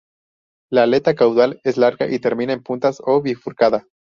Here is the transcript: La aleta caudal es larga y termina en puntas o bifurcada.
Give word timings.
La 0.71 0.81
aleta 0.81 1.13
caudal 1.13 1.61
es 1.63 1.77
larga 1.77 2.11
y 2.11 2.17
termina 2.17 2.53
en 2.53 2.63
puntas 2.63 3.03
o 3.05 3.21
bifurcada. 3.21 3.85